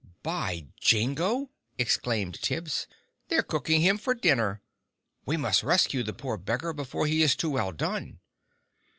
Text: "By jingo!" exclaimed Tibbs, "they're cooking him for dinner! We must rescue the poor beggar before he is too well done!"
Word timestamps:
"By 0.23 0.65
jingo!" 0.79 1.51
exclaimed 1.77 2.41
Tibbs, 2.41 2.87
"they're 3.27 3.43
cooking 3.43 3.81
him 3.81 3.99
for 3.99 4.15
dinner! 4.15 4.63
We 5.27 5.37
must 5.37 5.61
rescue 5.61 6.01
the 6.01 6.11
poor 6.11 6.37
beggar 6.37 6.73
before 6.73 7.05
he 7.05 7.21
is 7.21 7.35
too 7.35 7.51
well 7.51 7.71
done!" 7.71 8.17